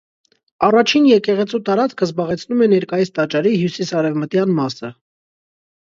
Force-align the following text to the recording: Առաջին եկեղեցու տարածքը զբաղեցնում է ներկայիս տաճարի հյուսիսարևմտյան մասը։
Առաջին 0.67 1.03
եկեղեցու 1.09 1.59
տարածքը 1.67 2.03
զբաղեցնում 2.07 2.65
է 2.67 2.71
ներկայիս 2.73 3.13
տաճարի 3.19 3.55
հյուսիսարևմտյան 3.61 4.59
մասը։ 4.61 4.95